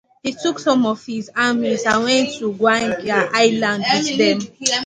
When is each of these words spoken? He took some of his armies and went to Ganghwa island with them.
He 0.23 0.33
took 0.33 0.57
some 0.57 0.87
of 0.87 1.05
his 1.05 1.29
armies 1.35 1.83
and 1.85 2.03
went 2.03 2.29
to 2.39 2.51
Ganghwa 2.53 3.29
island 3.35 3.85
with 3.93 4.17
them. 4.17 4.39